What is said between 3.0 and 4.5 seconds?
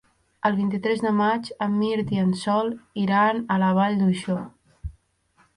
iran a la Vall d'Uixó.